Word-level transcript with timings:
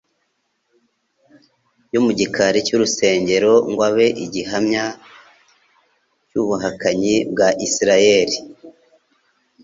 yo 1.93 1.99
mu 2.05 2.11
gikari 2.19 2.59
cy'urusengero 2.65 3.53
ngo 3.69 3.81
abe 3.89 4.07
igihamya 4.25 4.85
cy'ubuhakanyi 6.27 7.15
bwa 7.31 7.47
Isiraeli. 7.65 8.37